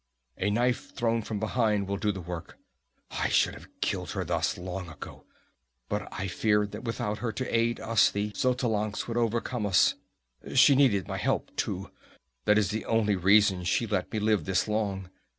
A 0.39 0.49
knife 0.49 0.95
thrown 0.95 1.21
from 1.21 1.39
behind 1.39 1.87
will 1.87 1.97
do 1.97 2.11
the 2.11 2.19
work. 2.21 2.57
I 3.11 3.29
should 3.29 3.53
have 3.53 3.67
killed 3.81 4.13
her 4.13 4.25
thus 4.25 4.57
long 4.57 4.89
ago, 4.89 5.25
but 5.89 6.07
I 6.11 6.27
feared 6.27 6.71
that 6.71 6.81
without 6.85 7.19
her 7.19 7.31
to 7.33 7.55
aid 7.55 7.79
us 7.79 8.09
the 8.09 8.31
Xotalancas 8.31 9.07
would 9.07 9.15
overcome 9.17 9.67
us. 9.67 9.93
She 10.55 10.73
needed 10.73 11.07
my 11.07 11.17
help, 11.17 11.55
too; 11.55 11.91
that's 12.45 12.69
the 12.69 12.85
only 12.85 13.15
reason 13.15 13.63
she 13.63 13.85
let 13.85 14.11
me 14.11 14.19
live 14.19 14.45
this 14.45 14.67
long. 14.67 15.11